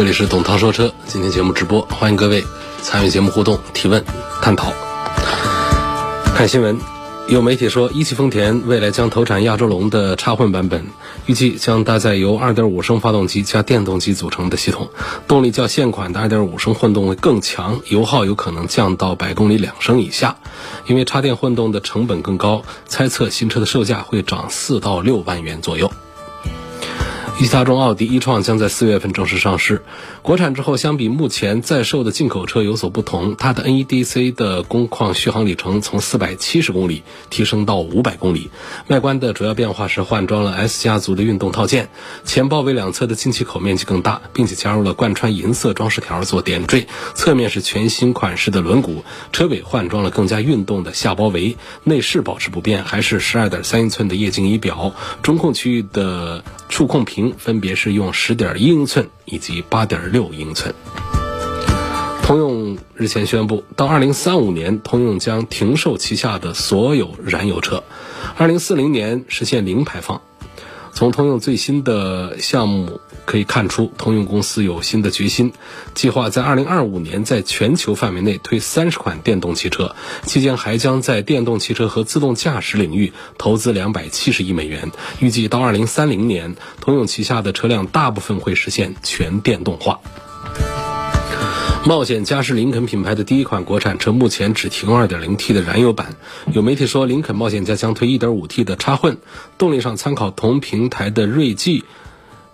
[0.00, 2.42] 这里是董涛说车，今天节目直播，欢迎各位
[2.80, 4.02] 参与节目互动、提问、
[4.40, 4.72] 探讨。
[6.34, 6.78] 看新闻，
[7.28, 10.86] 有媒体说，一汽丰田未来将投产亚洲龙的插混版本，
[11.26, 14.88] 预计将搭载由2.5升发动机加电动机组成的系统，
[15.28, 20.36] 动力较现款的2.5升混动会更强，油耗有可能降到百公里两升以下。
[20.86, 25.92] 因为插电混动的成本更高，猜测新车的售价会涨四到六万元左右。
[27.40, 29.80] 一汽大众奥迪一创将在四月份正式上市。
[30.20, 38.50] 国产之后，相比目前在售的进口车有所不同，它的 NEDC 的工况续航里程从四百七十公里提升到五百公里。
[38.88, 41.88] 外观的主要变化是换装了 S 家族的运动套件，
[42.26, 46.88] 前包围两侧的进气口面积更大，并且加入了贯穿银色装饰条做点缀。
[47.14, 51.56] 侧面是全新款式的轮毂，车尾换装了更加运动的下包围。
[51.84, 54.94] 内饰保持不变，还是十二点三英寸的液晶仪表。
[55.22, 60.74] 中控区域的触控屏分别是用十点一英寸以及八点六英寸。
[62.22, 67.82] 通用日前宣布，到二零三五年，通用将停售旗下的所有燃油车，
[68.36, 70.22] 二零四零年实现零排放。
[70.92, 73.00] 从通用最新的项目
[73.30, 75.52] 可以看出，通用公司有新的决心，
[75.94, 84.90] 计划在二零二五年在全球范围内推三十款电动汽车，期间还将在电动汽车和自动驾驶领域投资两百七十亿美元。
[85.20, 90.00] 预计到二零三零年，通用旗下的车辆大部分会实现全电动化。
[91.86, 96.16] 冒险家是林肯品牌的第一款国产车，目前只提供 2.0T 的燃油版。
[96.52, 99.18] 有媒体说，林肯冒险家将推 1.5T 的插混，
[99.56, 101.84] 动力上参考同平台的锐际，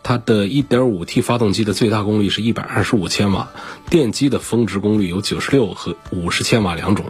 [0.07, 3.49] 它的 1.5T 发动机的最大功率是125千瓦，
[3.91, 7.07] 电机的峰值功率有96和50千瓦两种。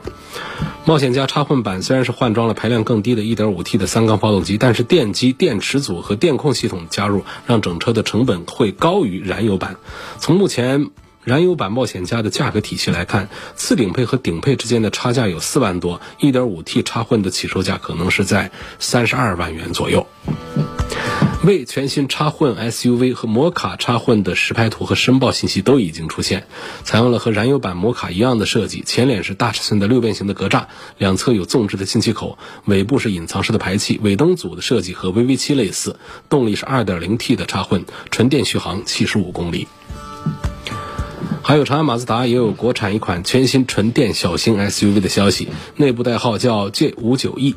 [0.86, 9.76] 冒险家插混版虽然是换装了排量更低的 1.5T 的三缸发动机，但是电机、电池组和电控系统加入，让整车的成本会高于燃油版。
[10.18, 10.88] 从目前
[11.22, 20.06] 燃油版冒险家的价格体系来看，次顶配和顶配之间的差价有四万多，1.5T 插混的起售价可能是在三十二万元左右。
[21.46, 26.48] 为全新插混 SUV 和摩卡插混的实拍图和申报信息都已经出现，
[26.82, 30.64] 采用了和燃油版摩卡一样的设计，前脸是大尺寸的六边形的格栅，
[30.98, 39.68] 两侧有纵置的进气口，尾部是隐藏式的排气，尾灯组的设计和 VV7 类似，动力是 2.0T 的插混，纯电续航七十五公里。
[41.42, 45.46] 还有长安马自达也有国产一款全新纯电小型 SUV 的消息，
[45.76, 47.54] 内部代号叫 J59E，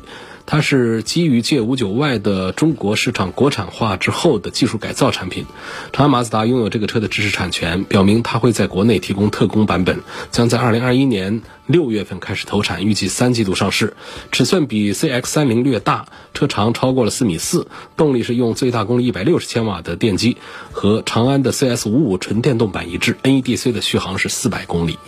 [0.50, 5.46] 它是基于 J59Y 的中国市场国产化之后的技术改造产品。
[5.92, 10.00] 长安马自达拥有这个车的知识产权，表明它会在国内提供特供版本，
[10.32, 13.94] 将在2021年六月份开始投产，预计三季度上市。
[14.32, 20.36] 尺寸比 CX30 略大，车长超过了四米四，动力是用最大功率160千瓦的电机，
[20.72, 24.98] 和长安的 CS55 纯电动版一致，NEDC 的续航是四百公里。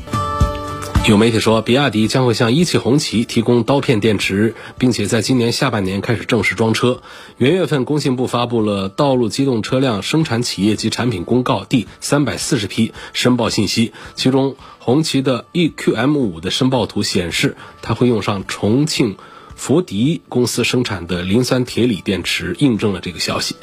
[1.08, 7.02] 有媒体说，比亚迪将会向一汽红旗提供刀片电池，并且在今年下半年开始正式装车。
[7.38, 19.16] 元月份，工信部发布了《道路机动车辆生产企业及产品公告》第三百四十批申报信息，其中红旗的 EQM5 的申报图显示，它会用上重庆
[19.62, 23.54] 佛迪公司生产的磷酸铁锂电池，印证了这个消息。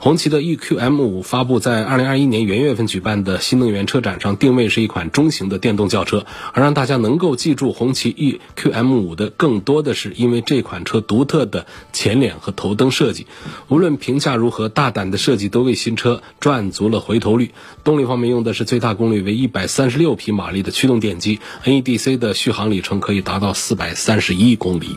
[0.00, 6.24] 红旗的 EQM5 发布在2021年元月份举办的新能源车展上，定位是一款中型的电动轿车。
[6.54, 13.26] 而让大家能够记住红旗 EQM5 的，更多的是因为这款车独特的前脸和头灯设计。
[13.68, 17.50] 无论评价如何，大胆的设计都为新车赚足了回头率。
[17.84, 24.96] 动力方面用的是最大功率为136匹马力的驱动电机，NEDC 的续航里程可以达到431公里。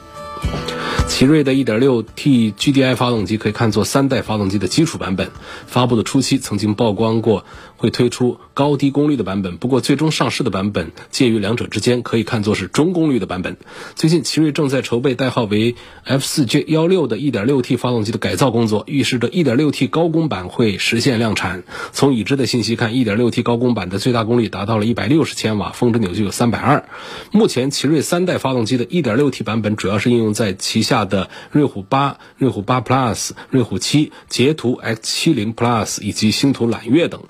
[1.07, 5.31] 奇瑞的 1.6T GDI 发动机可以看作三代发动机的基础版本。
[5.65, 7.45] 发布的初期曾经曝光过
[7.77, 13.57] 会推出高低功率的版本，不过最终上市的版本介于两者之间，可以看作是中功率的版本。
[13.95, 15.75] 最近，奇瑞正在筹备代号为
[16.05, 21.63] F4J16 的 1.6T 发动机的改造工作，预示着 1.6T 高功版会实现量产。
[21.91, 26.83] 从已知的信息看，1.6T 高功版的最大功率达到了160千瓦，峰值扭矩有320。
[27.31, 37.21] 目前，奇瑞三代发动机的 1.6T 版本主要是应用在旗下的瑞虎八、瑞虎八 Plus、瑞虎七、捷途 X70 Plus 以及星途揽月等。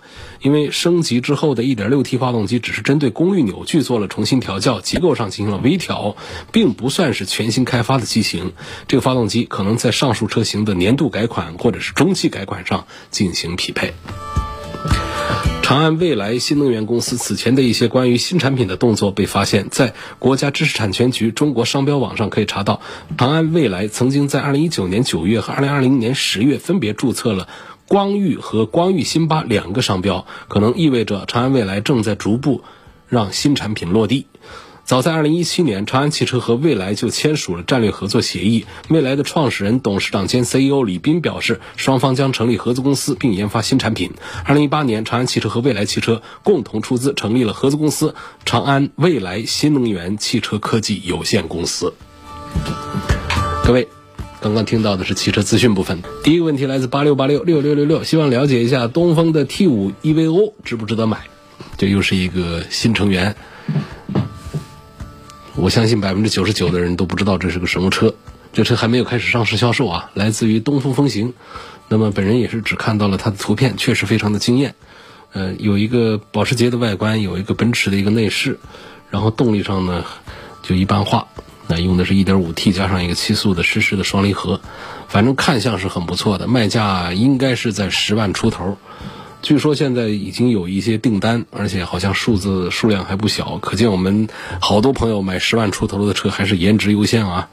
[0.46, 6.16] 因为升级之后的 1.6T 发动机只是针对功率扭矩做了重新调教，结构上进行了微调，
[6.52, 8.54] 并不算是全新开发的机型。
[8.88, 13.96] 这个发动机可能在上述车型的年度改款或者是中期改款上进行匹配。
[15.64, 22.82] 长安未来新能源公司此前的一些关于新产品的动作被发现，在国家知识产权局中国商标网上可以查到，
[23.18, 27.48] 长安未来曾经在2019年9月和2020年10月分别注册了
[27.88, 32.64] “光裕”和“光裕新八”两个商标，可能意味着长安未来正在逐步
[33.08, 34.28] 让新产品落地。
[34.84, 38.68] 早在2017年，长安汽车和蔚来就签署了战略合作协议。
[38.88, 44.12] 蔚来的创始人、董事长兼 CEO 李斌表示，双方将成立合资公司并研发新产品。
[44.46, 48.14] 2018年，长安汽车和蔚来汽车共同出资成立了合资公司——
[48.46, 51.92] 长安蔚来新能源汽车科技有限公司。
[53.64, 53.88] 各位，
[54.46, 56.04] 刚刚听到的是汽车资讯部分。
[56.24, 61.18] 第一个问题来自八六八六六六六六，希望了解一下东风的 T5 EVO 值不值得买？
[61.78, 63.36] 这又是一个新成员。
[65.56, 68.14] 我相信百分之九十九的人都不知道这是个什么车，
[68.54, 71.34] 这车还没有开始上市销售啊，来自于东风风行。
[71.90, 74.76] 那么本人也是只看到了它的图片，确实非常的惊艳。
[75.34, 78.60] 呃，有一个保时捷的外观，有一个奔驰的一个内饰，
[79.10, 80.06] 然后动力上呢
[80.62, 81.28] 就一般化。
[81.80, 84.60] 用的是一点五 T 加上一个七速的湿式的双离合，
[85.07, 88.77] 反正看相是很不错的，卖价应该是在十万出头。
[89.42, 94.27] 据说现在已经有一些订单，而且好像数字数量还不小，可见我们
[94.60, 97.48] 好多朋友买十万出头的车还是颜值优先啊。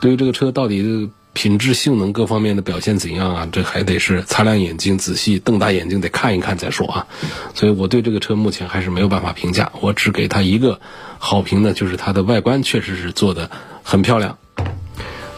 [0.00, 7.06] 对于这个车到底品质、性能各方面的表现怎样啊，这还得是擦亮眼睛、仔细瞪大眼睛得看一看再说啊。
[7.54, 10.80] 所以我对这个车目前还是没有办法评价，我只给它一个
[11.18, 13.50] 好评呢，就是它的外观确实是做的
[13.82, 14.36] 很漂亮。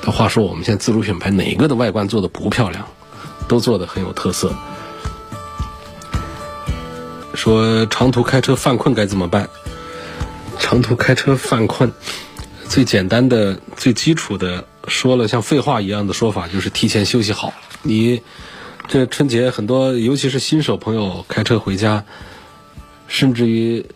[0.03, 2.87] 但话说，我们现在自主品牌哪个的外观做的不漂亮？
[3.47, 4.55] 都做的很有特色。
[7.35, 9.49] 说长途开车犯困该怎么办？
[10.59, 11.93] 长途开车犯困，
[12.69, 17.53] 最简单的、最基础的，说了像废话一样的说法，就是提前休息好。
[17.83, 18.23] 你
[18.89, 22.05] 这春节很多，尤其是新手朋友开车回家，
[23.09, 23.87] 甚至于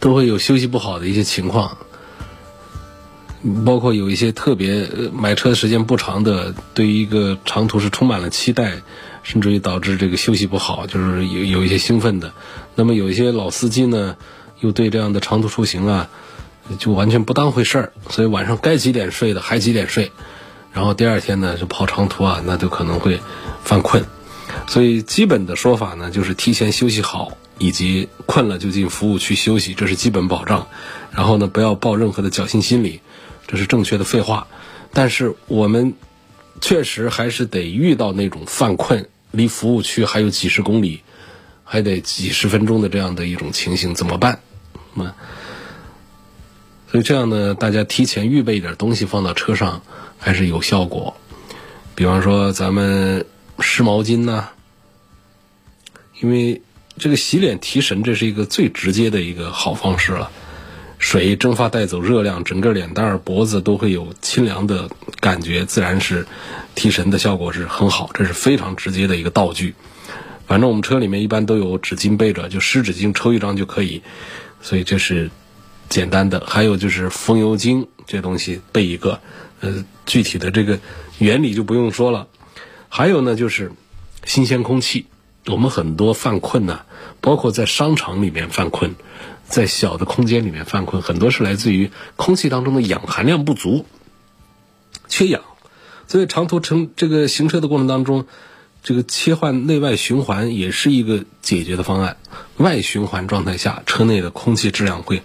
[0.00, 1.78] 都会有休息不好的一些情况，
[3.64, 8.82] 包括有一些特别买车时间不长的，对于一个长途是充满了期待。
[9.24, 12.32] 甚至于导致这个休息不好，就是有有一些兴奋的。
[12.76, 14.16] 那么有一些老司机呢，
[14.60, 16.08] 又对这样的长途出行啊，
[16.78, 17.92] 就完全不当回事儿。
[18.10, 20.12] 所以晚上该几点睡的还几点睡，
[20.72, 23.20] 然后第二天呢就跑长途啊，那就可能会
[23.62, 24.04] 犯困。
[24.66, 30.68] 所以基本的说法呢，就是提前休息好，以及困了就进服务区休息，这是基本保障。
[31.12, 33.00] 然后呢，不要抱任何的侥幸心理，
[33.46, 34.46] 这是正确的废话。
[34.92, 35.94] 但是我们
[36.60, 39.08] 确实还是得遇到那种犯困。
[39.30, 41.02] 离服务区还有几十公里，
[41.62, 44.40] 还得几十分钟的这样的一种情形怎么办？
[44.96, 45.14] 啊，
[46.90, 49.82] 所以这样呢，大家提前预备一点东西放到车上
[50.18, 51.16] 还是有效果。
[51.94, 53.26] 比方说咱们
[53.60, 54.48] 湿毛巾呢，
[56.20, 56.62] 因为
[56.96, 60.30] 这个洗脸提神，这是一个最直接的一个好方式了。
[60.98, 64.90] 水蒸发带走热量，整个脸蛋儿、脖子都会有清凉的
[65.20, 66.26] 感觉，自然是
[66.74, 68.10] 提神的效果是很好。
[68.14, 69.74] 这是非常直接的一个道具。
[70.48, 74.02] 反正我们车里面一般都有纸巾备着，就湿纸巾抽一张就可以。
[74.60, 75.30] 所以这是
[75.88, 76.42] 简单的。
[76.46, 79.20] 还有就是风油精这东西备一个，
[79.60, 80.78] 呃，具体的这个
[81.18, 82.28] 原理就不用说了。
[82.88, 83.72] 还有呢，就是
[84.24, 85.06] 新鲜空气。
[85.46, 86.82] 我们很多犯困呢，
[87.20, 88.94] 包括在商场里面犯困。
[89.46, 93.86] 在小的空间里面犯困，很多是来自于空气当中的氧含量不足，
[95.08, 95.40] 缺氧。
[96.06, 98.26] 所以长途乘这个行车的过程当中，
[98.82, 102.18] 这个切换内外循环也是一个解决的方案。
[102.58, 105.22] 外循环状态下，车内的空气质量会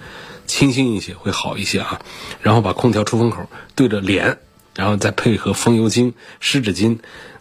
[0.48, 2.02] 清新一些，会好一些啊。
[2.42, 4.38] 然后把空调出风口对着脸，
[4.76, 7.00] 然后再配合风油精、湿纸巾，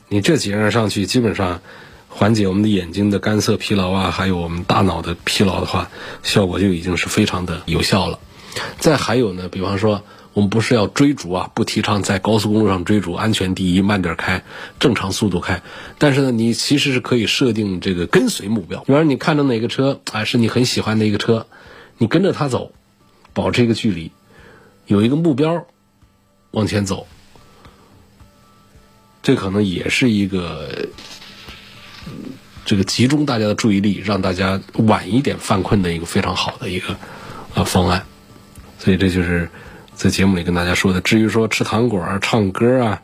[0.09, 1.61] 你这几样上去，基本上。
[2.15, 5.89] 缓解我们的眼睛的干涩、疲劳啊，还有我们大脑的疲劳的话，
[6.23, 8.19] 效果就已经是非常的有效了。
[8.79, 10.03] 再还有呢，比方说，
[10.35, 14.45] 我们不是要追逐啊，不提倡在高速公路上追逐，安全第一，慢点开，
[14.79, 15.63] 正常速度开。
[15.97, 18.85] 但是呢，你其实是可以设定这个跟随目标。
[18.85, 21.47] 比方你看到哪个车啊，是你很喜欢的一个车，
[21.97, 22.73] 你跟着它走，
[23.33, 24.11] 保持一个距离，
[24.87, 25.67] 有一个目标
[26.51, 27.07] 往前走，
[29.23, 30.89] 这可能也是一个。
[32.65, 36.97] 这个集中大家的注意力，让大家晚一点犯困的一个非常好的一个
[37.55, 38.07] 啊方案，
[38.79, 39.51] 所以这就是
[39.95, 41.01] 在节目里跟大家说的。
[41.01, 43.03] 至于说吃糖果、唱歌啊，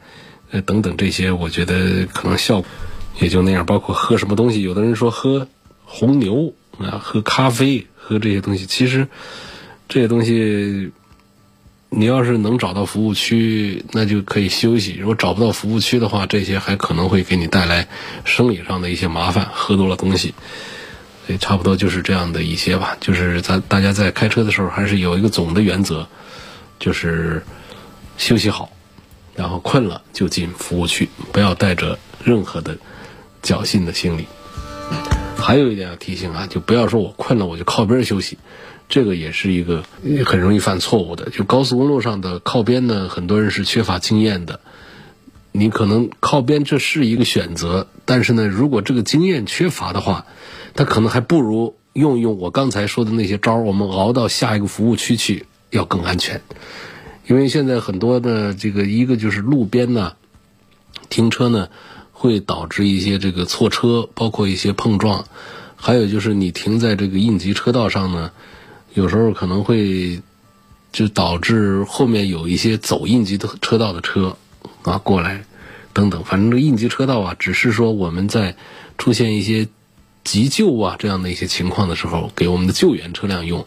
[0.52, 2.70] 呃等等这些，我觉得可能效果
[3.20, 3.66] 也就那样。
[3.66, 5.48] 包括喝什么东西，有的人说喝
[5.84, 9.08] 红牛啊、喝咖啡、喝这些东西，其实
[9.88, 10.92] 这些东西。
[11.90, 17.88] 你要是能找到服务区，那就可以休息；如果找不到服务区的话，这些还可能会给你带来
[18.26, 19.48] 生理上的一些麻烦。
[19.54, 20.34] 喝多了东西，
[21.26, 22.94] 所以差不多就是这样的一些吧。
[23.00, 26.06] 就是咱大家在开车的时候，还是有一个总的原则，
[26.78, 27.42] 就是
[28.18, 28.70] 休息好，
[29.34, 32.76] 然后困了就进服务区，不要带着任何的
[33.42, 34.26] 侥幸的心理。
[35.42, 38.38] 还有一点要提醒啊，就不要说我困了我就靠边休息。
[38.88, 39.84] 这个也是一个
[40.24, 41.30] 很容易犯错误的。
[41.30, 44.60] 就高速公路上的靠边呢，很多人是缺乏经验的。
[45.52, 50.26] 你可能靠边这是一个选择，但是呢，如果这个经验缺乏的话，
[50.74, 56.40] 他可能还不如用用我刚才说的那些招儿，我们熬到下一个服务区去要更安全。
[57.26, 60.14] 因为现在很多的这个一个就是路边呢
[61.10, 61.68] 停车呢，
[62.18, 65.24] 会导致一些这个错车，包括一些碰撞，
[65.76, 68.32] 还有就是你停在这个应急车道上呢。
[68.94, 70.20] 有时候可能会
[70.90, 74.36] 就导致后面有一些走应急的车道的车
[74.82, 75.44] 啊过来
[75.92, 78.56] 等等，反正这个应急车道啊，只是说我们在
[78.96, 79.68] 出现一些
[80.24, 83.64] 急救啊这样的一些情况的时候，给我们的救援车辆用，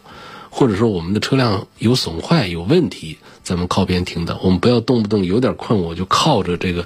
[0.51, 6.85] 或者说我们的车辆有损坏有问题，咱们靠边停的，我们不要动不动有点困我就靠着这个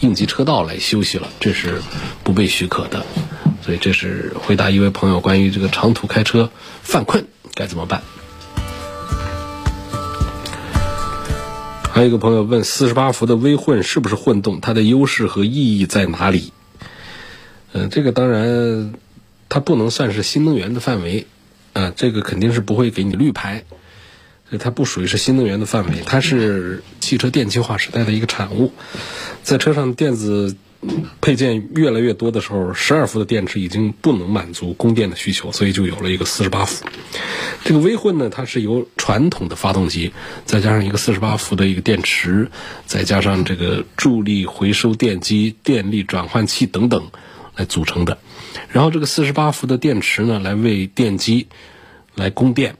[0.00, 1.80] 应急车道来休息了，这是
[2.24, 3.04] 不被许可的。
[3.62, 6.50] 所以这是回答一位朋友关于这个长途开车
[6.82, 7.26] 犯困。
[7.54, 8.02] 该怎么办？
[11.92, 14.60] 还有一个朋友问：四十八伏的微混是不是混动？
[14.62, 16.50] 它的优势和意义在哪里？
[17.74, 18.94] 嗯，这个当然，
[19.50, 21.26] 它不能算是新能源的范围，
[21.72, 23.64] 啊，这个肯定是不会给你绿牌，
[24.48, 28.72] 所以它不属于是新能源的范围，它是汽车电气化时代的一个产物，
[29.42, 30.56] 在车上电子。
[31.20, 36.84] 配件越来越多的时候，十二伏的电池已经不能满足供电的需求，所以就有了一个四十八伏。
[37.64, 40.12] 这个微混呢，它是由传统的发动机，
[40.44, 42.50] 再加上一个四十八伏的一个电池，
[42.84, 47.12] 再加上这个助力回收电机、电力转换器等等
[47.54, 48.18] 来组成的。
[48.72, 51.46] 然后这个四十八伏的电池呢，来为电机
[52.14, 52.74] 来供电。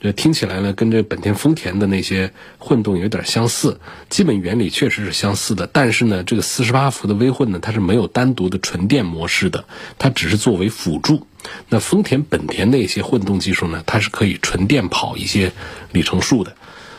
[0.00, 5.66] 这听起来呢，跟这本田、丰田的那些混动有点相似，基本原理确实是相似的。
[5.66, 9.64] 但是呢，这个四十八伏的微混呢，它是没有单独的纯电模式的，
[9.98, 11.26] 它只是作为辅助。
[11.68, 15.50] 那丰田、本田那些混动技术呢，它是可以纯电跑一些
[15.90, 16.54] 里程数的。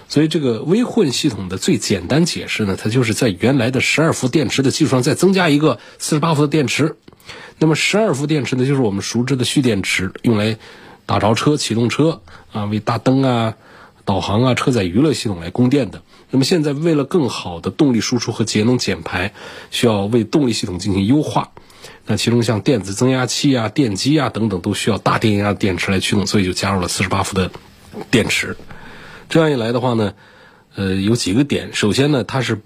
[0.09, 6.97] 所以这个微混系统的最简单解释呢，它就是在原来的十二伏电池的基础上再增加一个四十八伏的电池。
[7.59, 10.57] 那么十二伏电池呢，就是我们熟知的蓄电池，用来。
[11.05, 13.55] 打着车启动车啊，为大灯啊、
[14.05, 16.03] 导航啊、车载娱乐系统来供电的。
[16.29, 19.33] 那么现在为了更好的动力输出和节能减排，
[19.71, 21.49] 需要为动力系统进行优化。
[22.05, 27.49] 那其中像电子增压器啊、电机啊等等，都需要大电压电池来驱动，所以就加入了四十八伏的
[28.11, 28.55] 电池。
[29.29, 30.13] 这样一来的话呢，
[30.75, 31.71] 呃，有几个点。
[31.73, 32.61] 首先呢，它是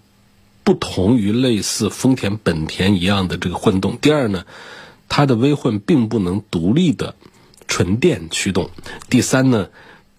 [0.63, 3.97] 不同于类似丰田、本田一样的这个混动。
[4.01, 4.45] 第二呢，
[5.09, 7.15] 它的微混并不能独立的。
[7.65, 8.69] 纯电驱动，
[9.09, 9.69] 第三呢，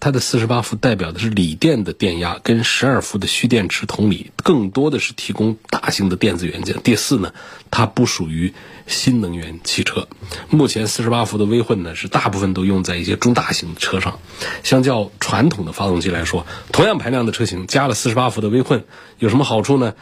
[0.01, 6.81] 它的四十八伏代表的是锂电的电压，跟十二伏的蓄电池同理，更多的是提供大型的电子元件。
[6.83, 7.31] 第四呢，
[7.71, 8.53] 它不属于
[8.87, 10.09] 新能源汽车。
[10.49, 14.19] 目前四十八伏的微混呢，是大部分都用在一些中大型车上。
[14.63, 18.83] 相较传统的发动机来说，同样排量的车型加了四十八伏的微混，
[19.19, 19.93] 有什么好处呢？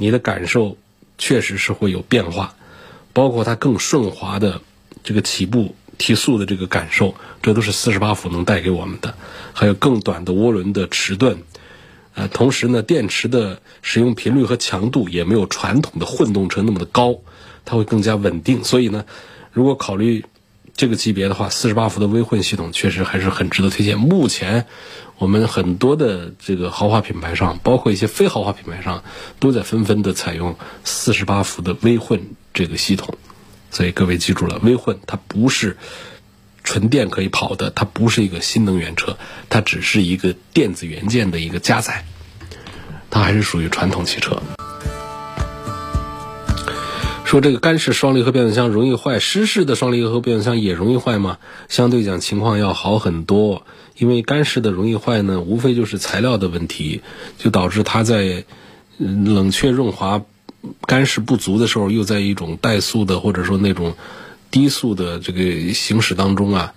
[0.00, 0.76] 你的感受
[1.16, 2.56] 确实是会有变化，
[3.12, 4.60] 包括它更顺滑的
[5.04, 5.76] 这个起步。
[6.02, 9.14] 提速的这个感受，这都是四十八伏能带给我们的。
[9.52, 11.42] 还有更短的涡轮的迟钝，
[12.14, 17.18] 呃，同时呢，电池的使用频率和强度也没有传统的混动车那么的高，
[17.66, 18.64] 它会更加稳定。
[18.64, 19.04] 所以呢，
[19.52, 20.24] 如果考虑
[20.74, 23.98] 这个级别的话，四十八伏的微混系统确实还是很值得推荐。
[23.98, 24.66] 目前
[25.18, 29.04] 我们很多的这个豪华品牌上，包括一些非豪华品牌上，
[29.38, 33.18] 都在纷纷的采用四十八伏的微混这个系统。
[33.70, 35.76] 所以各位记住了，微混它不是
[36.64, 42.04] 纯电可以跑的，它不是一个新能源车，它只是一个电子元件的一个加载，
[43.10, 44.42] 它还是属于传统汽车。
[47.30, 51.38] 说这个干式双离合变速箱容易坏，湿式的双离合变速箱也容易坏吗？
[51.68, 53.64] 相对讲情况要好很多，
[53.96, 57.02] 因为干式的容易坏呢，无非就是材料的问题，
[57.38, 58.42] 就导致它在
[58.98, 60.22] 冷却润滑。
[60.86, 63.94] 干式不足的时候，又在一种怠速的或者说那种
[64.50, 66.74] 低速的这个行驶当中啊，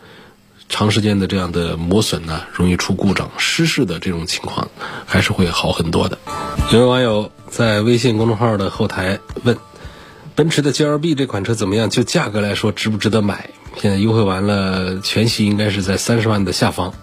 [0.69, 4.69] 长时间的这样的磨损呢，容易出故障、湿式的这种情况，
[5.07, 6.19] 还是会好很多的。
[6.71, 9.57] 有位网友在微信公众号的后台问：
[10.35, 11.89] 奔驰的 GLB 这款车怎么样？
[11.89, 13.51] 就价格来说，值不值得买？
[13.77, 16.93] 现在优惠完了，全系应该是在三十万的下方。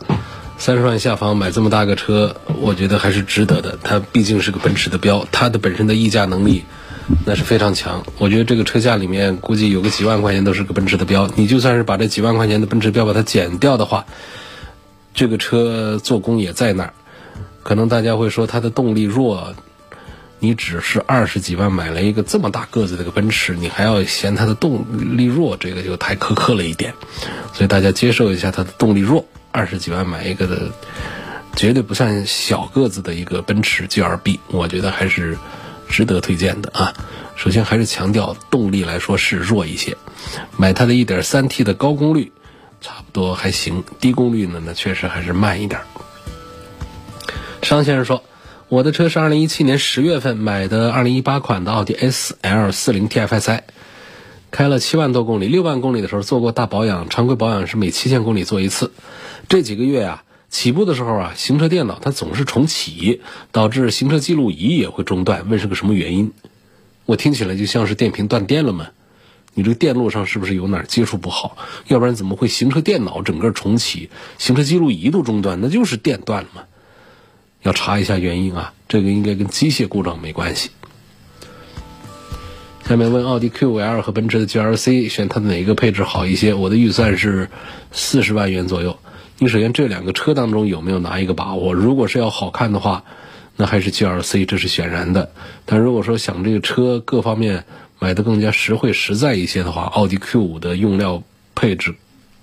[0.58, 3.78] 三十万下方买这么大个车，我觉得还是值得的。
[3.82, 6.64] 它毕竟是个奔驰的标，它的本身的溢价能力
[7.24, 8.04] 那是非常强。
[8.18, 11.30] 我觉得这个车价里面估计有个几万块钱都是个奔驰的标。
[11.36, 14.06] 你就算是把这几万块钱的奔驰标把它减掉的话，
[15.14, 16.94] 这个车做工也在那儿。
[17.62, 19.54] 可能大家会说它的动力弱，
[20.40, 24.84] 你只是二十几万买了一个这么大个子的一个奔驰，你还要嫌它的动
[25.16, 26.94] 力弱，这个就太苛刻了一点。
[27.52, 29.24] 所以大家接受一下它的动力弱。
[29.52, 30.70] 二十几万买一个的，
[31.56, 35.36] 绝对不算小个子的一个奔驰 G R B，我觉得还是
[35.88, 36.94] 值得推荐的啊。
[37.36, 39.96] 首先还是强调动力来说是弱一些，
[40.56, 42.32] 买它的一点三 T 的高功率，
[42.80, 43.82] 差不多还行。
[43.98, 45.80] 低功率呢，那确实还是慢一点。
[47.62, 48.22] 商先生说，
[48.70, 53.62] 我的车是二零一七年十月份买的二零一八款的奥迪 S L 四零 TFSI。
[54.52, 58.92] 开了七万多公里，六万公里的时候做过大保养，常规保养是每七千公里做一次。
[59.48, 65.48] 这几个月啊，起步的时候啊，行车电脑它总是重启，导致行车记录仪也会中断。
[65.50, 66.30] 问是个什么原因？
[67.06, 68.86] 我听起来就像是电瓶断电了嘛。
[69.52, 71.56] 你这个电路上是不是有哪儿接触不好？
[71.88, 75.60] 要不然怎么会行车电脑整个重启，行车记录仪都中断？
[75.60, 76.62] 那就是电断了嘛。
[77.62, 80.70] 要查一下原因啊，这个应该跟机械故障没关系。
[82.88, 86.54] 下面问奥迪 Q5L 和奔驰的 GLC 选它的哪一个配置好一些？
[86.54, 87.48] 我的预算是
[87.92, 88.98] 四十万元左右。
[89.38, 91.72] 你首先这两个车当中有没有拿一个把握？
[91.72, 93.04] 如果是要好看的话，
[93.56, 95.30] 那还是 GLC，这是显然的。
[95.66, 97.64] 但如果说想这个车各方面
[97.98, 101.22] 买的更加实惠实在一些的话，奥迪 Q5 的用料
[101.54, 101.94] 配置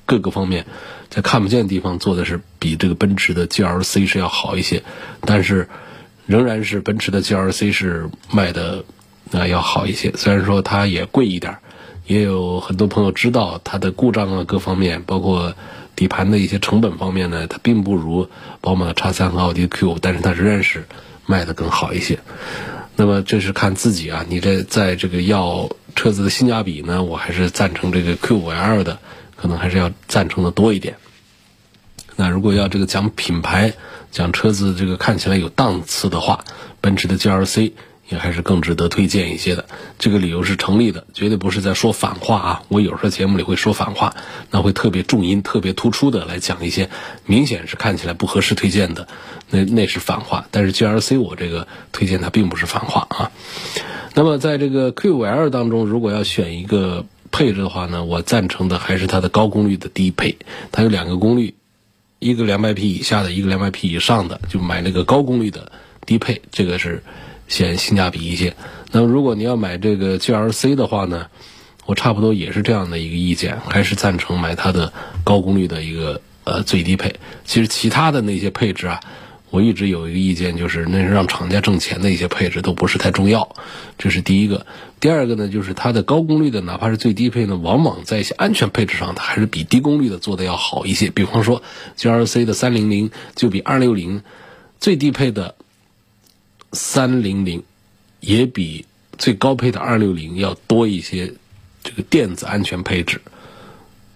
[0.08, 0.66] 各个方面
[1.12, 4.82] 在看不见的地方做的是比这个奔驰的 GLC 是要好一些。
[5.22, 5.70] 但是
[6.26, 8.84] 仍然是奔驰的 GLC 是卖的。
[9.34, 11.58] 啊要好一些，虽然说它也贵一点，
[12.06, 15.54] 也有很多朋友知道它的故障啊，各方面，包括
[15.98, 18.30] 底盘的一些成本方面呢，它并不如
[18.62, 20.86] 宝马叉三和奥迪 Q，但是它仍然是
[21.26, 22.20] 卖的更好一些。
[22.96, 29.00] 那么这是看自己啊，你这在这个要车子的性价比呢，我还是赞成这个 Q5L 的，
[29.38, 30.98] 可能还是要赞成的多一点。
[32.18, 33.74] 那如果要这个讲品牌，
[34.12, 36.44] 讲车子这个看起来有档次的话，
[36.82, 37.72] 奔驰的 GLC。
[38.10, 39.66] 也还是更值得推荐一些的，
[40.00, 42.64] 这个理由是成立的，绝对不是在说反话啊！
[42.70, 44.16] 我有时候节目里会说反话，
[44.50, 46.90] 那会特别重音、特别突出的来讲一些
[47.26, 49.10] 明显是看起来不合适推荐的，
[49.50, 50.48] 那那是反话。
[50.52, 53.30] 但是 GLC 我这个推荐它并不是反话啊。
[54.14, 60.38] 那么在这个 Q5L 当中，如果要选一个配置的话呢，我赞成的还是它的高功率的低配，
[60.72, 61.56] 它有两个功率，
[62.20, 65.72] 一个两百匹以下的，一个两百匹以上的，就买那个高功率的
[66.06, 67.04] 低配，这个是。
[67.50, 68.58] 显性价比一些。
[68.92, 71.28] 那么，如果你要买这个 GLC 的话呢，
[71.86, 74.92] 我差不多也是这样的一个意见，还是赞成买它的
[75.24, 77.16] 高功率的一个呃最低配。
[77.46, 79.00] 其实其他的那些配置啊，
[79.50, 83.56] 我一直有一个意见，就是那是让厂家挣钱的一些配置都不是太重要。
[83.98, 84.66] 这是第一个。
[85.00, 91.10] 第二个呢，就是它的高功率的，哪怕是最低配呢，往往在一些安全配置上，它还是比低功率的做的要好一些。
[91.10, 91.62] 比方说
[91.98, 94.22] GLC 的300就比260
[94.80, 95.56] 最低配的。
[96.74, 97.64] 三零零
[98.20, 98.86] 也比
[99.18, 101.34] 最高配的二六零要多一些，
[101.82, 103.22] 这个电子安全配置，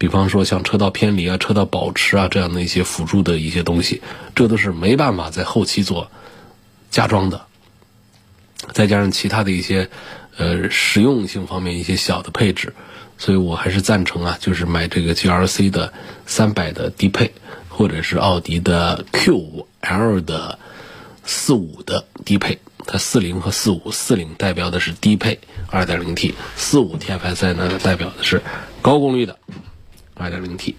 [0.01, 4.01] 比方说像车道偏离啊、车道保持啊这样的一些辅助的一些东西，
[4.33, 6.09] 这都是没办法在后期做
[6.89, 7.39] 加装的。
[8.71, 9.87] 再加上其他的一些
[10.37, 12.73] 呃实用性方面一些小的配置，
[13.19, 15.93] 所以我还是赞成啊，就是买这个 GLC 的
[16.25, 17.31] 三百的低配，
[17.69, 20.57] 或者是奥迪的 Q5L 的。
[21.23, 28.41] 四五的低配，它四零和四五，四零代表的是低配二点零 T，四五 TFSI 呢代表的是
[28.81, 29.37] 高功率的
[30.21, 30.75] 二点零 T。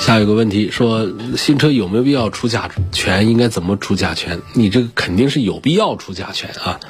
[0.00, 3.28] 下一个问题说，新车有没有必要出甲醛？
[3.28, 4.42] 应该怎么出甲醛？
[4.52, 6.80] 你这个肯定是有必要出甲醛啊，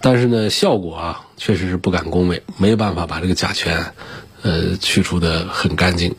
[0.00, 3.92] 但是呢，效果啊确实是不敢恭维，没有办法把这个甲醛
[4.42, 6.14] 呃去除的很干净。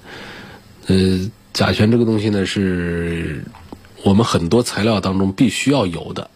[0.88, 3.46] 呃，甲醛这个东西呢是。
[4.02, 6.30] 我们很多材料当中必须要有的，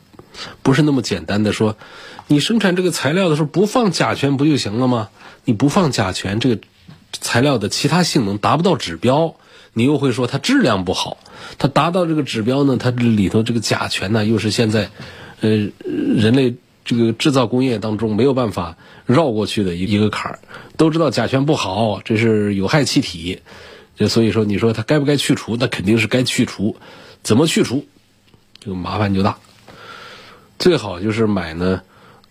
[0.63, 1.77] 不是那么简单的说，
[2.27, 5.08] 你生产这个材料的时候不放甲醛不就行了吗？
[5.45, 6.60] 你不放甲醛，这个
[7.19, 9.36] 材料的其他性能达不到指标，
[9.73, 11.17] 你又会说它质量不好。
[11.58, 14.89] 它达到这个指标呢，它里头这个甲醛呢，又是现在
[15.41, 15.49] 呃
[15.80, 20.39] 人类这个制造工业当中没有办法绕过去的一一个坎儿。
[20.76, 23.41] 都知道甲醛不好，这是有害气体。
[23.95, 25.56] 就所以说，你说它该不该去除？
[25.56, 26.76] 那肯定是该去除。
[27.21, 27.86] 怎么去除？
[28.60, 29.38] 这个麻烦就大。
[30.58, 31.82] 最好就是买呢，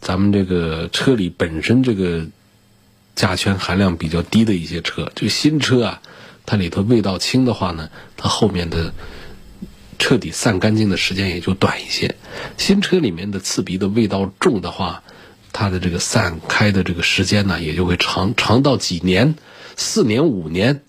[0.00, 2.26] 咱们这个车里本身这个
[3.14, 5.10] 甲醛含量比较低的一些车。
[5.14, 6.02] 就新车啊，
[6.46, 8.92] 它里头味道轻的话呢，它后面的
[9.98, 12.14] 彻底散干净的时间也就短一些。
[12.58, 15.02] 新车里面的刺鼻的味道重的话，
[15.52, 19.34] 它的这个散开的这个时间呢，也就会长长到几年、
[19.76, 20.82] 四年、五年。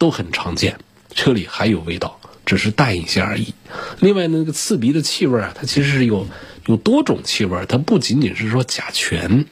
[0.00, 0.78] 都很常见，
[1.12, 3.52] 车里还有味道，只是淡一些而已。
[3.98, 6.24] 另外呢，那个刺鼻的气味啊，它其实是有
[6.66, 9.44] 有多种气味，它不仅仅是说甲醛，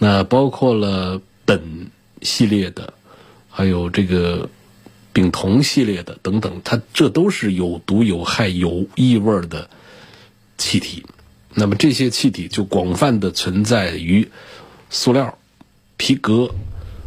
[0.00, 1.60] 那包括了苯
[2.22, 2.92] 系列的，
[3.48, 4.48] 还有这个
[5.12, 9.70] 丙酮系列的等等，它这都是有毒有害有异味的
[10.58, 11.04] 气体。
[11.54, 14.28] 那么这些气体就广泛的存在于
[14.88, 15.38] 塑料、
[15.96, 16.52] 皮革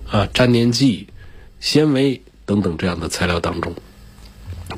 [0.09, 1.07] 啊、粘粘剂。
[1.59, 3.73] 纤维等等这样的材料当中，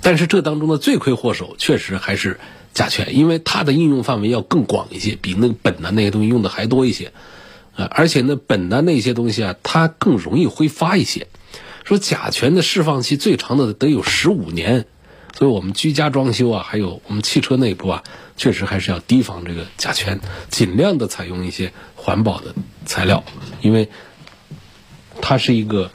[0.03, 2.39] 但是这当中的罪魁祸首确实还是
[2.75, 7.11] 甲醛，因为它的应用范围要更广一些，比那个苯的那些东西用的还多一些，
[7.75, 11.27] 啊，而且呢，苯的那些东西啊，它更容易挥发一些。
[11.83, 14.85] 说甲醛的释放期最长的得有十五年，
[15.37, 18.03] 所以我们居家装修啊，还有我们汽车内部啊，
[18.37, 23.23] 确实还是要提防这个甲醛，尽量的采用一些环保的材料，
[23.61, 23.89] 因为
[25.21, 25.91] 它是一个。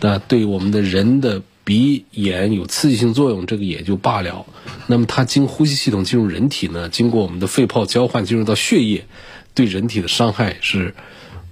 [0.00, 4.46] 那对我们的人的鼻眼有刺激性作用，这个也就罢了。
[4.86, 9.06] 那么它经呼吸系统进入人体呢，经过我们的肺泡交换进入到血液，
[9.58, 10.94] 对人体的伤害是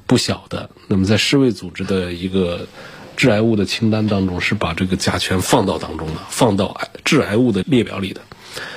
[0.06, 0.70] 不小的。
[0.86, 2.68] 那么在世卫组织的一个
[3.16, 8.20] 致癌物的清单当中，是把这个甲醛放到当中的，放到致癌物的列表里的。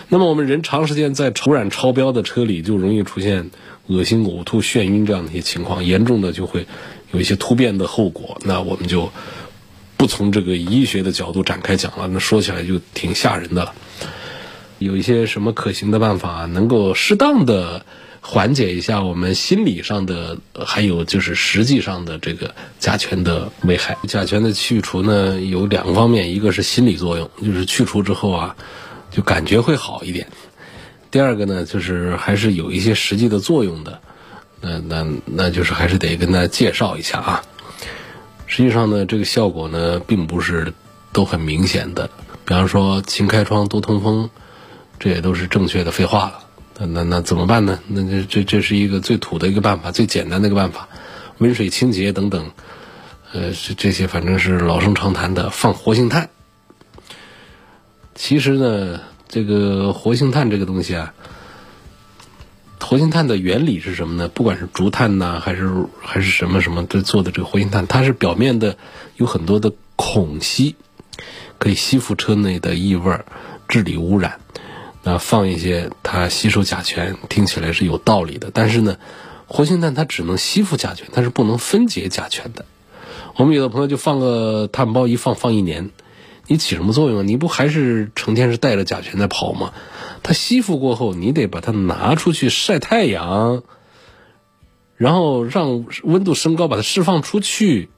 [0.08, 3.52] 那么我们人长时间在污染超标的车里，就容易出现
[3.86, 6.66] 恶心、呕吐、眩晕这样的一些情况，严重的就会
[7.12, 8.42] 有一些突变的后果。
[8.44, 9.12] 那我们就。
[10.00, 13.74] 不从这个医学的角度展开讲了，那说起来就挺吓人的了。
[14.78, 17.86] 有一些什么可行的办法，能够适当的
[18.22, 23.98] 缓解一下我们心理上的，还有就是实际上的这个甲醛的危害。
[24.08, 28.56] 甲醛的去除呢，有两个方面，一个是心理作用，就是去除之后啊，
[29.10, 30.26] 就感觉会好一点；
[31.10, 34.00] 第二个呢，就是还是有一些实际的作用的。
[34.62, 37.42] 那那那就是还是得跟大家介绍一下啊。
[38.46, 40.74] 实际上呢，这个效果呢，并不是
[41.14, 42.10] 都很明显的。
[42.44, 44.30] 比方说，勤开窗、多通风，
[45.00, 46.49] 这也都是正确的废话了。
[46.80, 47.80] 那那那怎么办呢？
[47.88, 50.88] 那这这这是一个最土的一个办法，最简单的一个办法。
[51.40, 52.52] 温水清洁等等，
[53.34, 55.50] 呃，这这些反正是老生常谈的。
[55.50, 56.30] 放活性炭。
[58.16, 61.14] 其实呢，这个活性炭这个东西啊。
[62.80, 64.28] 活性炭的原理是什么呢？
[64.30, 68.78] 不管是竹炭呐，还是还是什么什么这做的这个活性炭，它是表面的
[69.16, 70.76] 有很多的孔隙，
[71.60, 73.20] 可以吸附车内的异味，
[73.68, 74.40] 治理污染。
[75.04, 78.52] 那放一些它吸收甲醛，听起来是有道理的。
[78.54, 78.98] 但是呢，
[79.48, 82.66] 活性炭它只能吸附甲醛，它是不能分解甲醛的。
[83.36, 85.92] 我们有的朋友就放个炭包一放放一年，
[86.48, 87.26] 你起什么作用？
[87.26, 89.72] 你不还是成天是带着甲醛在跑吗？
[90.22, 93.64] 它吸附过后，你得把它拿出去晒太阳，
[94.98, 97.90] 然后让温度升高，把它释放出去。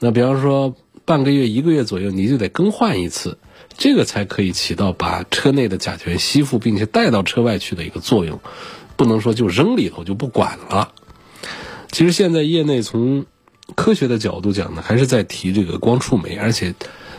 [0.00, 3.38] 那比方说半个月、一个月左右，你就得更换一次，
[3.76, 8.40] 这个才可以起到把车内的甲醛吸附并且带到车外去的一个作用。
[8.94, 10.92] 不能说就扔里头就不管了。
[11.90, 13.26] 其实现在业内从
[13.74, 16.74] 科学的角度讲呢，还是在提这个光触媒，而且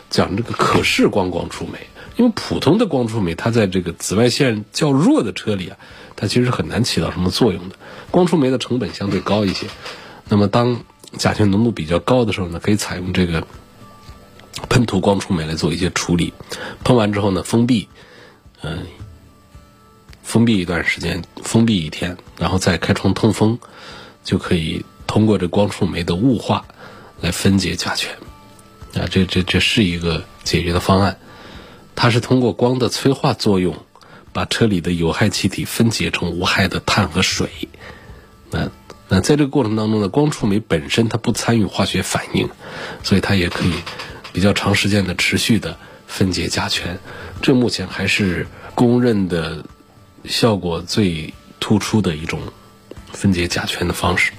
[0.08, 1.78] 讲这个可视光光触媒。
[2.16, 5.76] 因为普通的光触媒，它在这个紫外线较弱的车里啊，
[6.14, 7.74] 它其实很难起到什么作用的。
[8.12, 9.66] 光触媒的成本相对高一些。
[10.28, 10.84] 那么当
[11.18, 13.46] 甲醛浓度比较高的时候呢，可以采用这个
[14.68, 16.32] 喷涂光触媒来做一些处理。
[16.84, 17.88] 喷完之后呢，封闭，
[18.62, 18.86] 嗯，
[20.22, 23.58] 封闭一段时间，封闭一天，然后再开窗通风，
[24.22, 26.64] 就可以通过这光触媒的雾化
[27.20, 28.10] 来分解甲醛。
[28.94, 31.18] 啊，这这这是一个解决的方案。
[31.96, 33.76] 它是通过光的催化作用，
[34.32, 37.48] 把车里的有害气体分解成无害的碳和水。
[38.50, 38.70] 那
[39.08, 42.48] 那在这个过程当中呢，光触媒本身它不参与化学反应，
[43.02, 43.72] 所以它也可以
[44.34, 46.98] 比较长时间的持续的分解甲醛。
[47.40, 49.64] 这目前还是公认的
[50.24, 52.40] 效果最突出的一种
[53.12, 54.32] 分解甲醛的方式。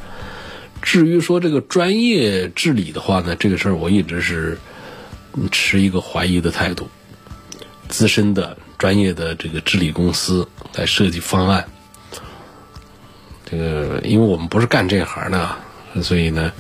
[0.81, 4.60] 至于说这个专业治理的话呢，这个事儿我一直是
[5.51, 6.89] 持一个怀疑的态度。
[7.88, 11.65] 资深的专业的这个治理公司来设计方案，
[13.49, 15.55] 这个因为我们不是干这行的，
[16.01, 16.51] 所以呢，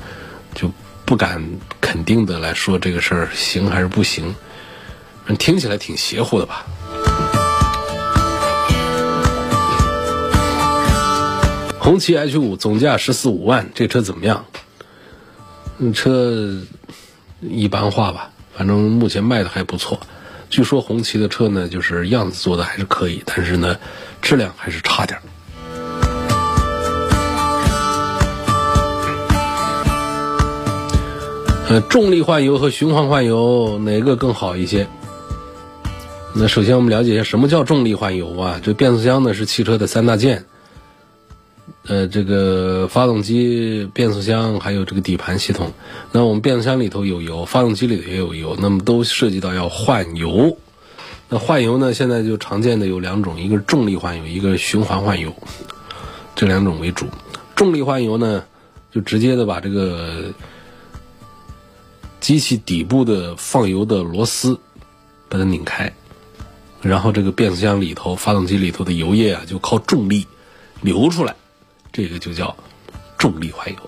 [0.53, 0.71] 就
[1.03, 1.43] 不敢
[1.95, 4.35] 肯定的来说这个事儿行还是不行，
[5.39, 6.65] 听起来挺邪乎的吧。
[11.79, 14.43] 红旗 H 五总价十四五万，这车怎么样？
[15.93, 16.59] 车
[17.39, 19.97] 一般化吧，反正目前卖的还不错。
[20.49, 23.79] 据说红旗的车呢，就是样子做的还是可以，但是呢，
[24.21, 25.17] 质量还是差点。
[31.67, 34.87] 呃，重力换油和循环换油哪个更好一些？
[36.35, 38.61] 那首先我们了解一下什么叫重力换油啊？
[38.63, 40.45] 这变速箱呢是汽车的三大件。
[41.87, 45.71] 呃，这个发动机、变速箱还有这个底盘系统，
[46.11, 50.57] 那我们变速箱里头有油，发动机里头也有油，那么都涉及到要换油。
[51.29, 55.33] 那换油呢，现在就常见的有两种，一个是重力换油，一个是循环换油，
[56.35, 57.07] 这两种为主。
[57.55, 58.43] 重力换油呢，
[58.91, 60.25] 就直接的把这个
[62.25, 64.59] 机器底部的放油的螺丝
[65.29, 65.93] 把它拧开，
[66.81, 70.25] 然后这个变速箱里头、发动机里头的油液啊，就靠重力
[70.81, 71.35] 流出来。
[71.93, 72.57] 这个就叫
[73.19, 73.79] 重力换油。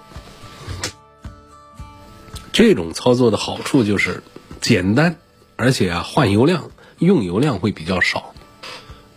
[2.53, 4.21] 这种操作的好处就是
[4.61, 5.15] 简单，
[5.55, 6.69] 而且啊换油量、
[6.99, 8.35] 用油量会比较少。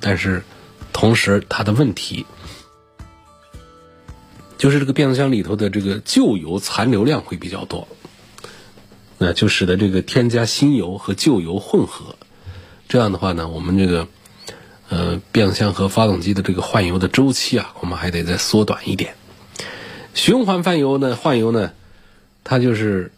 [0.01, 0.43] 但是
[0.95, 2.25] 同时它的问题
[4.57, 7.87] 就是这个变速箱里头的这个旧油残留量会比较多，
[9.21, 12.17] 那就使得这个添加新油和旧油混合。
[12.89, 14.09] 这样的话呢，我们这个。
[14.93, 19.15] 呃，变速箱和发动机的这个换油的周期啊，我们还得再缩短一点。
[20.15, 21.71] 循环换油呢，换油呢，
[22.43, 23.13] 它就是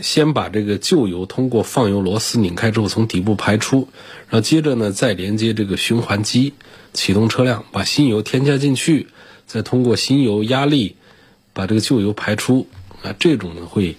[0.00, 3.90] 先把这个旧油通过放油螺丝拧开之后从底部排出，
[4.30, 6.54] 然后接着呢再连接这个循环机，
[6.94, 9.08] 启动车辆，把新油添加进去，
[9.46, 10.96] 再通过新油压力
[11.52, 12.66] 把这个旧油排出。
[13.02, 13.98] 啊，这种呢会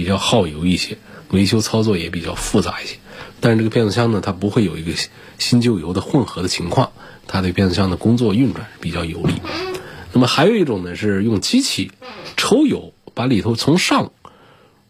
[0.00, 0.96] 比较耗油一些，
[1.28, 2.96] 维修操作也比较复杂一些。
[3.38, 4.92] 但是这个变速箱呢，它不会有一个
[5.38, 6.92] 新旧油的混合的情况，
[7.26, 9.34] 它对变速箱的工作运转比较有利。
[10.14, 11.92] 那么还有一种呢，是用机器
[12.38, 14.10] 抽油，把里头从上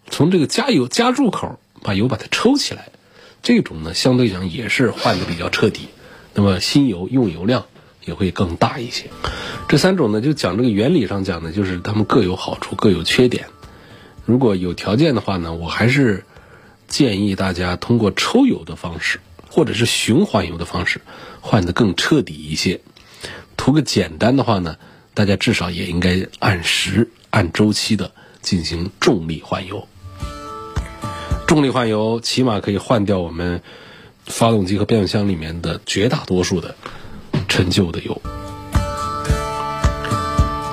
[0.09, 2.90] 从这个加油加注口把油把它抽起来，
[3.42, 5.88] 这种呢相对讲也是换的比较彻底，
[6.35, 7.66] 那么新油用油量
[8.05, 9.11] 也会更大一些。
[9.68, 13.46] 这三种呢，就讲这个原理上讲呢，就是它们各有好处，各有缺点。
[14.31, 16.25] 如果有条件的话呢，我还是。
[16.90, 21.01] 建议大家通过抽油的方式，或者是循环油的方式，
[21.40, 22.81] 换得更彻底一些。
[23.57, 24.77] 图个简单的话呢，
[25.14, 28.11] 大家至少也应该按时、按周期的
[28.43, 29.87] 进行重力换油。
[31.47, 33.62] 重力换油起码可以换掉我们
[34.27, 36.75] 发动机和变速箱里面的绝大多数的
[37.47, 38.21] 陈旧的油。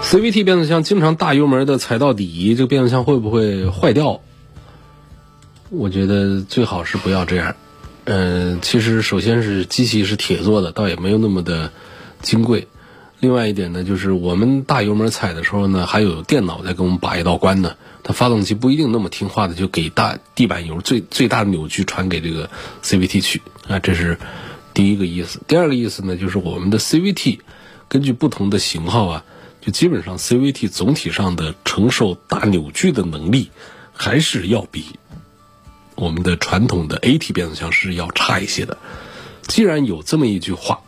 [0.09, 4.21] CVT 变速箱经常大油门的踩到底，这个变速箱会不会坏掉？
[5.69, 7.57] 我觉得最好是不要这样。
[8.05, 11.73] 嗯，其实首先是机器是铁做的，倒也没有那么的
[12.21, 12.69] 金贵。
[13.19, 17.75] 另外一点呢，就是我们大油门踩的时候呢，还有电脑在给我们把一道关呢。
[18.01, 22.49] 它发动机不一定那么听话的，就给大地板油最最大的扭矩传给这个
[22.81, 23.79] CVT 去啊。
[23.79, 24.17] 这是
[24.73, 25.41] 第一个意思。
[25.47, 27.39] 第二个意思呢，就是我们的 CVT
[27.89, 29.25] 根据不同的型号啊，
[29.71, 33.51] 基本上 CVT 总体上的承受大扭矩的能力
[33.93, 34.85] 还是要比。
[35.95, 38.77] 我们的传统的 AT 变速箱是要差一些的。
[39.43, 40.79] 既然有这么一句话，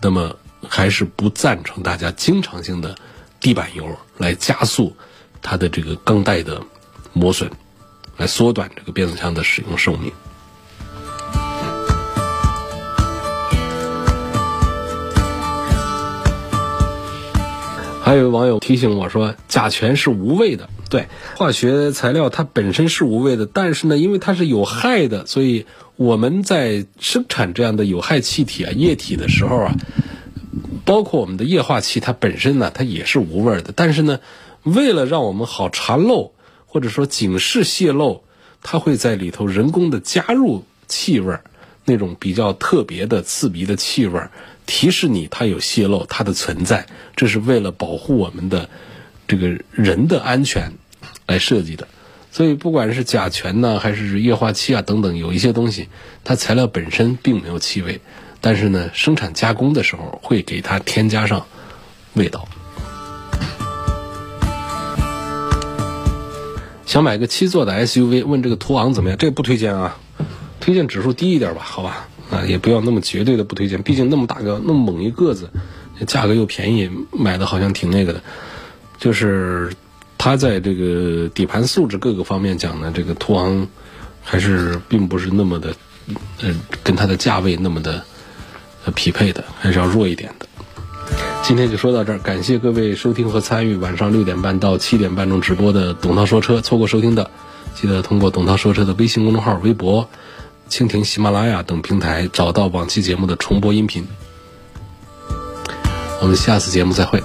[0.00, 0.36] 那么
[0.68, 2.94] 还是不赞成大家经常性的
[3.40, 4.94] 地板油来加速
[5.40, 6.60] 它的这个钢带的
[7.12, 7.50] 磨损，
[8.16, 10.12] 来缩短这个变速箱的使用寿命。
[18.10, 20.68] 还有网友提醒我说，甲醛是无味的。
[20.88, 29.76] 对，化学材料它本身是无味的，但是呢，因为它是有害的，所以我们在生产这样的有害气体啊、液体的时候啊，
[30.84, 33.72] 包括我们的液化气，它本身呢，它也是无味的。
[33.76, 34.18] 但是呢，
[34.64, 36.32] 为了让我们好查漏，
[36.66, 38.24] 或者说警示泄漏，
[38.60, 41.38] 它会在里头人工的加入气味，
[41.84, 44.20] 那种比较特别的刺鼻的气味，
[44.70, 48.70] 提示你它有泄漏，它的存在，这是为了保护我们的
[49.26, 50.70] 这个人的安全。
[51.26, 51.86] 来设计的，
[52.32, 55.88] 所以不管是甲醛呢，还是液化气啊等等，有一些东西，
[56.24, 58.00] 它材料本身并没有气味，
[58.40, 61.46] 但是呢，生产加工的时候会给它添加上
[62.14, 62.48] 味道。
[66.84, 69.18] 想买个七座的 SUV，问这个途昂怎么样？
[69.18, 69.96] 这个不推荐啊，
[70.58, 75.50] 推荐指数低一点吧，好吧，啊，也不要那么绝对的不推荐，毕竟那么大个那么猛一个子，
[76.06, 78.22] 价格又便宜，买的好像挺那个的，
[78.98, 79.72] 就是。
[80.22, 83.66] 它在这个底盘素质各个方面讲呢，这个途昂
[84.22, 85.74] 还是并不是那么的，
[86.42, 88.04] 呃，跟它的价位那么的
[88.84, 90.46] 呃匹配的，还是要弱一点的。
[91.42, 96.60] 今天就说到这儿，感谢各位收听和参与晚上六点半到七点半钟直播的董涛说车。
[96.60, 97.30] 错过收听的，
[97.74, 100.10] 记得通过董涛说车的微信公众号、微博、
[100.70, 104.06] 蜻蜓、喜马拉雅等平台找到往期节目的重播音频。
[106.22, 107.20] 我们下次节目再会。